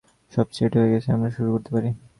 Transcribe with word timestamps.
সব 0.33 0.47
সেট 0.55 0.71
হয়ে 0.77 0.91
গেছে, 0.93 1.09
আমরা 1.11 1.29
শুরু 1.35 1.49
করতে 1.53 1.69
পারি। 1.75 1.89